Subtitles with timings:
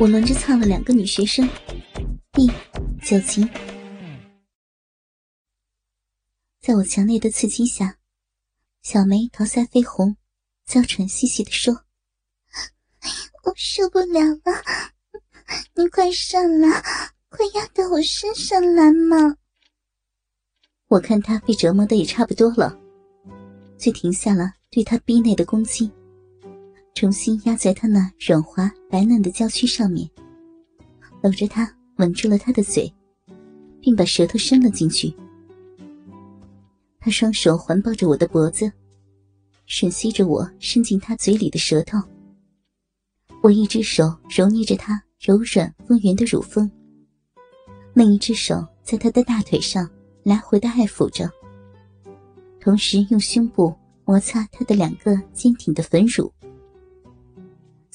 [0.00, 1.44] 我轮着操了两个女学生，
[2.36, 2.48] 一
[3.02, 3.44] 九集，
[6.60, 7.98] 在我强烈的刺激下，
[8.80, 10.16] 小梅桃腮绯红，
[10.64, 11.82] 娇喘兮兮的说
[13.42, 14.62] ：“我受不了了，
[15.74, 16.80] 你快上来，
[17.28, 19.36] 快压到我身上来嘛！”
[20.86, 22.78] 我看她被折磨的也差不多了，
[23.76, 25.90] 就停下了对她逼内的攻击。
[26.98, 30.10] 重新压在他那软滑白嫩的娇躯上面，
[31.22, 32.92] 搂着他吻住了他的嘴，
[33.80, 35.14] 并把舌头伸了进去。
[36.98, 38.72] 他双手环抱着我的脖子，
[39.68, 41.96] 吮吸着我伸进他嘴里的舌头。
[43.44, 46.68] 我一只手揉捏着他柔软丰圆的乳峰，
[47.94, 49.88] 另一只手在他的大腿上
[50.24, 51.30] 来回的爱抚着，
[52.60, 53.72] 同时用胸部
[54.04, 56.32] 摩擦他的两个坚挺的粉乳。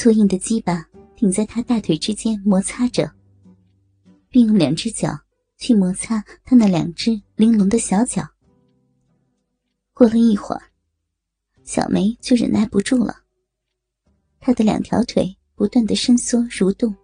[0.00, 3.12] 粗硬的鸡巴顶在他大腿之间摩擦着，
[4.30, 5.10] 并用两只脚
[5.58, 8.26] 去摩擦他那两只玲珑的小脚。
[9.92, 10.62] 过了一会儿，
[11.64, 13.14] 小梅就忍耐不住了，
[14.40, 16.96] 她的两条腿不断的伸缩蠕动，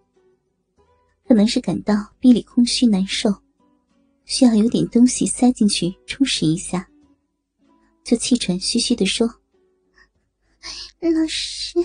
[1.28, 3.30] 可能是感到逼里空虚难受，
[4.24, 6.88] 需要有点东西塞进去充实一下，
[8.02, 9.26] 就气喘吁吁的说
[11.00, 11.78] ：“老师。”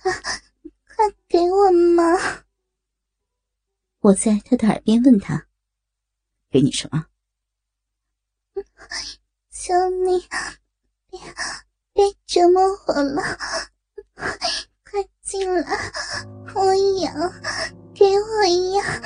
[0.00, 2.04] 快，快给我嘛！
[4.08, 5.46] 我在他的耳边问他
[6.48, 7.08] ：“给你什么？”
[9.52, 10.18] 求你，
[11.10, 11.20] 别
[11.92, 13.22] 别折磨我了！
[14.14, 15.92] 快进来，
[16.54, 17.12] 我要，
[17.92, 19.02] 给我呀！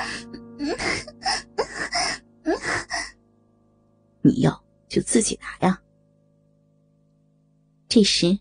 [4.20, 5.82] 你要就自己拿呀！
[7.88, 8.38] 这时。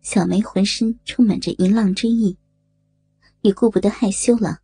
[0.00, 2.38] 小梅浑身充满着淫浪之意，
[3.40, 4.60] 也顾不得害羞了。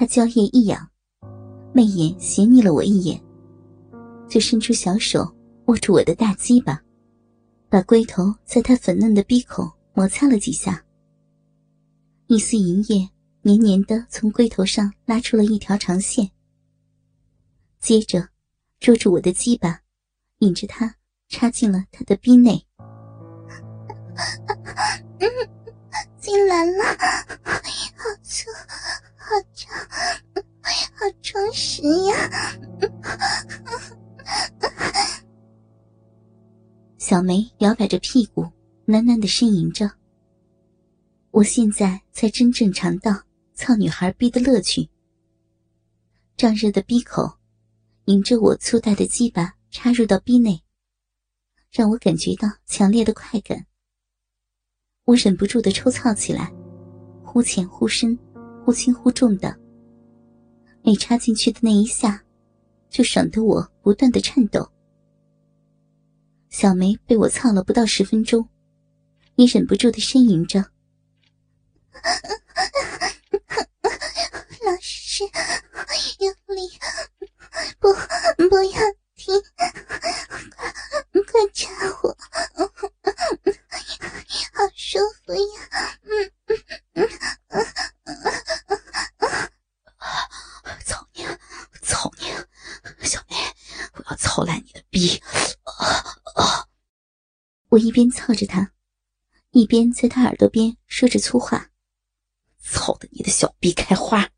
[0.00, 0.88] 他娇艳一仰，
[1.74, 3.22] 媚眼斜睨了我一眼，
[4.30, 5.30] 就伸出小手
[5.66, 6.82] 握住我的大鸡巴，
[7.68, 10.82] 把龟头在他粉嫩的鼻口摩擦了几下。
[12.28, 13.06] 一丝银液
[13.42, 16.30] 黏黏的从龟头上拉出了一条长线，
[17.78, 18.26] 接着
[18.78, 19.82] 捉住我的鸡巴，
[20.38, 20.94] 引着它
[21.28, 22.66] 插进了他的逼内。
[25.20, 25.28] 嗯，
[26.18, 26.84] 进来了，
[27.44, 27.60] 好
[28.22, 28.48] 粗，
[31.82, 32.14] 哎呀！
[36.98, 38.42] 小梅摇摆着屁股，
[38.86, 39.90] 喃喃的呻吟着。
[41.30, 43.22] 我现在才真正尝到
[43.54, 44.88] 操女孩逼的乐趣。
[46.36, 47.38] 胀热的逼口，
[48.06, 50.62] 迎着我粗大的鸡巴插入到逼内，
[51.70, 53.66] 让我感觉到强烈的快感。
[55.04, 56.52] 我忍不住的抽操起来，
[57.24, 58.18] 忽浅忽深，
[58.64, 59.59] 忽轻忽重的。
[60.82, 62.24] 每插进去的那一下，
[62.88, 64.68] 就爽得我不断的颤抖。
[66.48, 68.48] 小梅被我操了不到十分钟，
[69.36, 70.60] 也忍不住的呻吟着
[74.64, 75.24] ：“老师，
[76.18, 76.68] 用力，
[77.78, 77.92] 不，
[78.48, 78.80] 不要
[79.14, 79.70] 停，快，
[81.24, 81.70] 快插
[82.02, 82.16] 我！”
[84.74, 85.38] 舒服呀，
[86.02, 86.10] 嗯
[86.46, 86.56] 嗯
[86.94, 87.08] 嗯
[87.44, 87.64] 嗯
[90.84, 91.24] 操你，
[91.82, 92.26] 操你，
[93.06, 93.36] 小梅，
[93.94, 95.18] 我要操烂你的逼！
[97.70, 98.70] 我一边操着他，
[99.52, 101.70] 一边在他耳朵边说着粗话
[102.62, 104.28] ：“操的你的小逼开花！”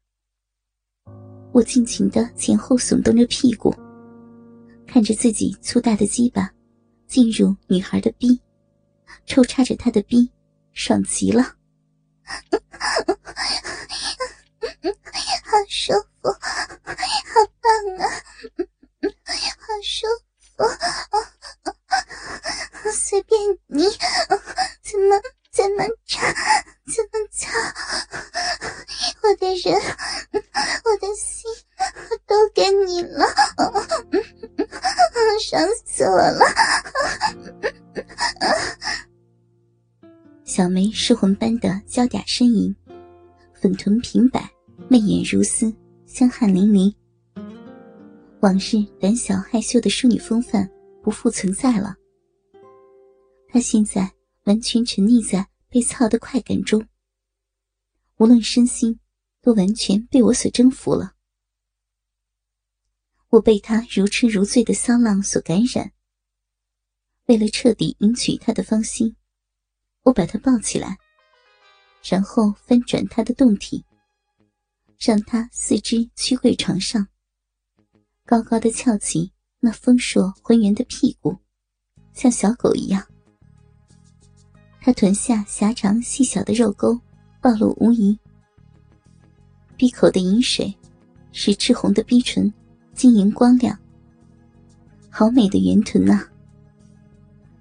[1.53, 3.75] 我尽情的前后耸动着屁股，
[4.87, 6.49] 看着自己粗大的鸡巴
[7.09, 8.41] 进入女孩的逼。
[9.27, 10.31] 抽插着他的逼，
[10.73, 11.43] 爽极了，
[15.45, 16.39] 好舒服，好
[17.61, 18.09] 棒啊，
[19.59, 20.07] 好舒
[20.39, 20.65] 服，
[22.91, 23.85] 随便你，
[24.83, 25.21] 怎么
[25.53, 26.21] 怎么插，
[26.87, 27.49] 怎么操，
[29.23, 29.75] 我的人，
[30.85, 31.49] 我的心
[32.27, 33.25] 都给你了，
[35.41, 36.45] 爽死我了。
[40.45, 42.75] 小梅失魂般的娇嗲呻吟，
[43.55, 44.51] 粉臀平摆，
[44.89, 45.75] 媚眼如丝，
[46.07, 46.95] 香汗淋漓。
[48.41, 50.69] 往日胆小害羞的淑女风范
[51.03, 51.95] 不复存在了。
[53.49, 54.11] 她现在
[54.45, 56.85] 完全沉溺在被操的快感中，
[58.19, 58.99] 无论身心
[59.41, 61.13] 都完全被我所征服了。
[63.33, 65.91] 我被他如痴如醉的骚浪所感染。
[67.29, 69.17] 为了彻底赢取他的芳心。
[70.03, 70.99] 我把他抱起来，
[72.03, 73.85] 然后翻转他的胴体，
[74.99, 77.07] 让他四肢屈跪床上，
[78.27, 81.39] 高高的翘起那丰硕浑圆的屁股，
[82.13, 83.07] 像小狗一样。
[84.81, 87.01] 他臀下狭长细小的肉沟
[87.41, 88.19] 暴露无遗，
[89.77, 90.77] 闭口的饮水
[91.31, 92.53] 使赤红的逼唇
[92.95, 93.79] 晶莹光亮。
[95.09, 96.27] 好美的圆臀呐！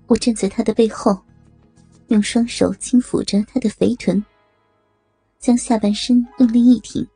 [0.08, 1.22] 我站在他的背后，
[2.08, 4.24] 用双手轻抚着他的肥臀，
[5.40, 7.08] 将下半身用力一挺，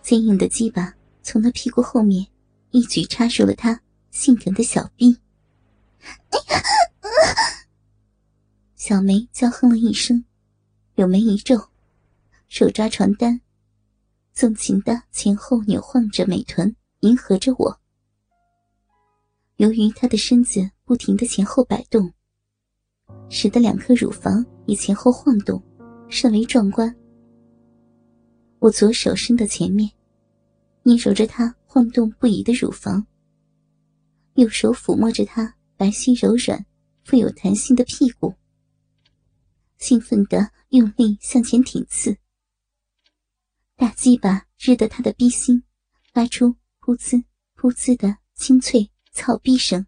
[0.00, 2.26] 坚硬的鸡巴从他屁股后面
[2.70, 5.16] 一举插入了他性感的小臂。
[8.76, 10.24] 小梅娇哼了一声，
[10.94, 11.68] 柳眉一皱，
[12.48, 13.40] 手抓床单，
[14.32, 17.80] 纵情的前后扭晃着美臀，迎合着我。
[19.56, 22.12] 由于她的身子不停的前后摆动，
[23.28, 25.60] 使得两颗乳房也前后晃动，
[26.08, 26.94] 甚为壮观。
[28.60, 29.90] 我左手伸到前面，
[30.84, 33.04] 捏揉着她晃动不已的乳房，
[34.34, 36.64] 右手抚摸着她白皙柔软、
[37.02, 38.32] 富有弹性的屁股，
[39.78, 42.16] 兴奋的用力向前挺刺，
[43.74, 45.64] 大鸡巴日得她的逼心
[46.12, 47.24] 发出噗呲
[47.56, 48.92] 噗呲的清脆。
[49.14, 49.84] 草逼声，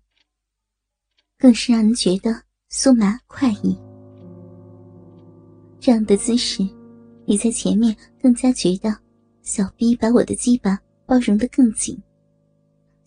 [1.38, 2.31] 更是让人觉得
[2.70, 3.75] 酥麻快意。
[5.81, 6.62] 这样的姿势，
[7.25, 8.94] 比在前面更加觉得
[9.41, 11.99] 小逼把我的鸡巴包容的更紧，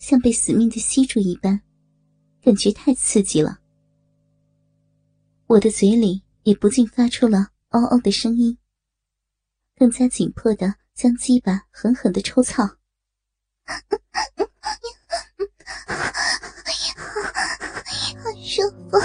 [0.00, 1.60] 像被死命的吸住一般，
[2.42, 3.60] 感觉太刺激了。
[5.46, 8.58] 我的嘴里也不禁发出了嗷嗷的声音，
[9.76, 12.77] 更加紧迫的将鸡巴狠狠的抽操。
[18.18, 18.98] 好舒服，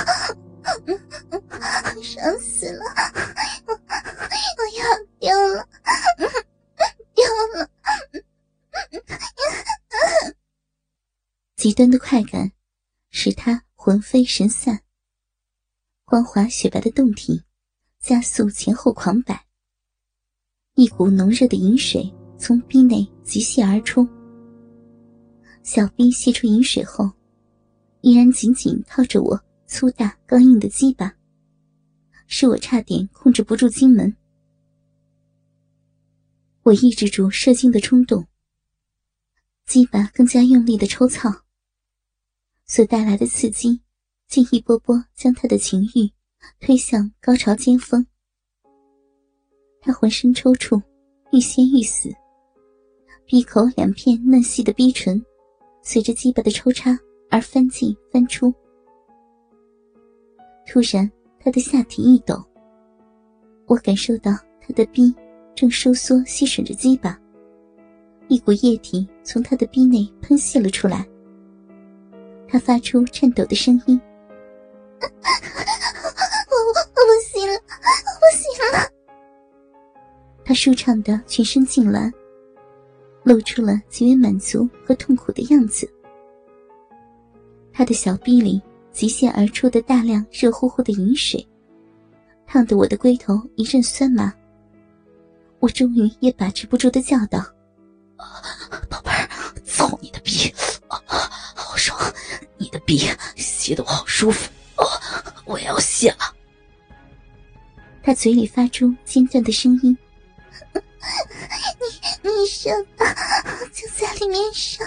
[2.01, 2.83] 爽死了！
[4.57, 4.83] 我要
[5.19, 5.67] 丢了，
[7.13, 7.23] 丢
[7.55, 7.69] 了！
[11.55, 12.51] 极端的快感
[13.09, 14.81] 使他魂飞神散，
[16.05, 17.43] 光滑雪白的胴体
[17.99, 19.45] 加速前后狂摆，
[20.75, 24.07] 一股浓热的饮水从逼内急泻而出。
[25.63, 27.09] 小逼泄出饮水后。
[28.01, 31.15] 依然紧紧套着我粗大刚硬的鸡巴，
[32.27, 34.13] 使我差点控制不住精门。
[36.63, 38.27] 我抑制住射精的冲动，
[39.65, 41.29] 鸡巴更加用力的抽操，
[42.65, 43.79] 所带来的刺激，
[44.27, 46.11] 竟一波波将他的情欲
[46.59, 48.05] 推向高潮尖峰。
[49.79, 50.81] 他浑身抽搐，
[51.31, 52.09] 欲仙欲死，
[53.25, 55.23] 闭口两片嫩细的逼唇，
[55.83, 56.97] 随着鸡巴的抽插。
[57.29, 58.53] 而翻进翻出，
[60.67, 62.35] 突然，他的下体一抖，
[63.65, 64.31] 我感受到
[64.61, 65.11] 他的逼
[65.55, 67.19] 正收缩吸吮着鸡巴，
[68.27, 71.03] 一股液体从他的逼内喷泄了出来。
[72.47, 73.99] 他发出颤抖的声音
[75.01, 75.07] ：“我
[76.67, 77.01] 我不
[77.31, 77.59] 行了，
[78.19, 78.87] 不行了！”
[80.45, 82.13] 他舒畅的全身痉挛，
[83.23, 85.89] 露出了极为满足和痛苦的样子。
[87.71, 88.61] 他的小臂里
[88.91, 91.45] 急泻而出的大量热乎乎的饮水，
[92.45, 94.33] 烫得我的龟头一阵酸麻。
[95.59, 97.39] 我终于也把持不住的叫道
[98.89, 99.29] ：“宝贝儿，
[99.63, 100.53] 操你的逼，
[101.55, 101.97] 好爽！
[102.57, 102.99] 你的逼
[103.37, 104.51] 吸得我好舒服，
[105.45, 106.35] 我要泄了。”
[108.03, 109.97] 他嘴里发出尖断的声音
[112.43, 113.05] ：“你你射吧，
[113.71, 114.83] 就在里面射，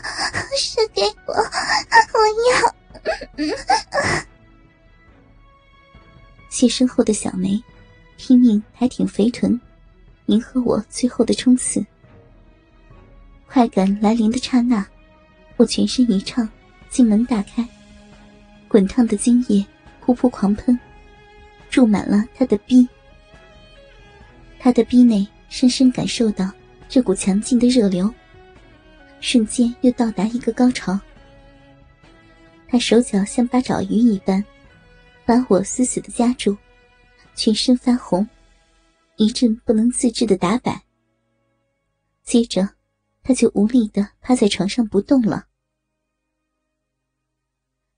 [0.58, 2.18] 射给我，我
[2.52, 2.76] 要。”
[6.50, 7.58] 谢身后的小梅
[8.18, 9.58] 拼命抬挺肥臀，
[10.26, 11.82] 迎合我最后的冲刺。
[13.46, 14.86] 快感来临的刹那，
[15.56, 16.46] 我全身一畅，
[16.90, 17.66] 进门大开，
[18.68, 19.64] 滚烫的精液
[20.04, 20.78] 噗噗狂喷，
[21.70, 22.86] 注满了他的逼。
[24.58, 26.50] 他的逼内深深感受到
[26.96, 28.10] 这股强劲的热流，
[29.20, 30.98] 瞬间又到达一个高潮。
[32.66, 34.42] 他手脚像八爪鱼一般，
[35.26, 36.56] 把我死死的夹住，
[37.34, 38.26] 全身发红，
[39.16, 40.84] 一阵不能自制的打摆。
[42.22, 42.66] 接着，
[43.22, 45.48] 他就无力的趴在床上不动了。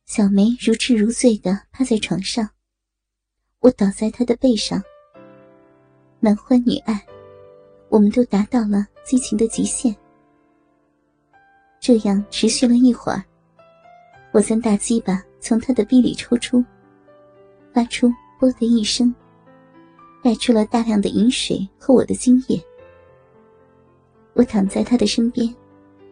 [0.06, 2.50] 小梅如痴如醉的趴在床上，
[3.60, 4.82] 我倒在她的背上。
[6.18, 7.06] 男欢女爱，
[7.88, 9.94] 我们都达到了激情的极限。
[11.80, 13.22] 这样持续了一会儿。
[14.32, 16.62] 我将大鸡巴从他的逼里抽出，
[17.72, 19.14] 发出“啵”的一声，
[20.22, 22.62] 带出了大量的饮水和我的精液。
[24.34, 25.52] 我躺在他的身边，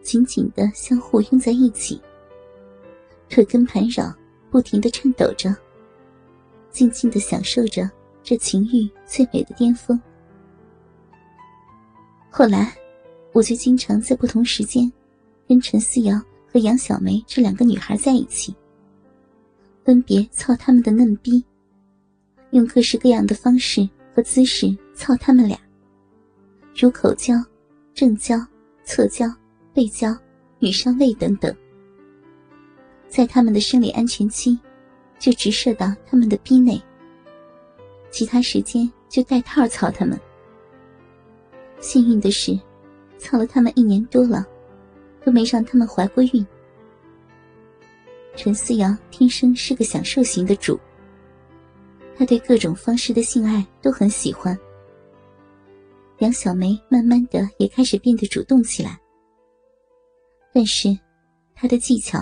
[0.03, 2.01] 紧紧的相互拥在一起，
[3.29, 4.13] 腿根盘绕，
[4.51, 5.55] 不停的颤抖着，
[6.71, 7.89] 静静的享受着
[8.23, 10.01] 这情欲最美的巅峰。
[12.39, 12.71] 后来，
[13.33, 14.93] 我就经常在不同时间，
[15.49, 16.21] 跟陈思瑶
[16.53, 18.55] 和杨小梅这两个女孩在一起，
[19.87, 21.43] 分别操他们的嫩逼，
[22.51, 25.59] 用各式各样的方式和姿势操他们俩，
[26.75, 27.43] 如口交、
[27.95, 28.37] 正交、
[28.85, 29.27] 侧交、
[29.73, 30.15] 背交、
[30.59, 31.57] 女上位等等，
[33.09, 34.61] 在他们的生理安全期，
[35.19, 36.79] 就直射到他们的逼内，
[38.11, 40.21] 其他时间就带套操他们。
[41.81, 42.59] 幸运的是，
[43.19, 44.47] 操了他们一年多了，
[45.25, 46.47] 都没让他们怀过孕。
[48.35, 50.79] 陈思瑶天生是个享受型的主，
[52.17, 54.59] 他对各种方式的性爱都很喜欢。
[56.19, 58.99] 杨小梅慢慢的也开始变得主动起来，
[60.53, 60.99] 但是，
[61.55, 62.19] 她的技巧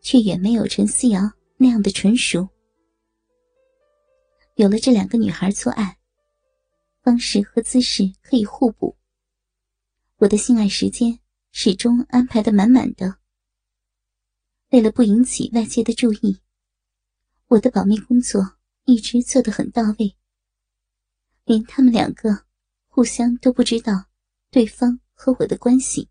[0.00, 1.20] 却远没有陈思瑶
[1.56, 2.46] 那样的纯熟。
[4.56, 5.96] 有了这两个女孩做爱，
[7.02, 8.96] 方式和姿势可以互补。
[10.18, 11.20] 我的性爱时间
[11.52, 13.18] 始终安排的满满的。
[14.70, 16.40] 为了不引起外界的注意，
[17.46, 20.16] 我的保密工作一直做得很到位，
[21.44, 22.44] 连他们两个
[22.88, 24.06] 互相都不知道
[24.50, 26.10] 对方和我的关系。